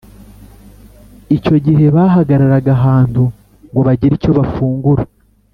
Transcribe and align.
Icyo 1.35 1.51
igihe 1.59 1.85
bahagararaga 1.95 2.69
ahantu 2.77 3.23
ngo 3.71 3.79
bagire 3.87 4.13
icyo 4.15 4.31
bafungura 4.37 5.03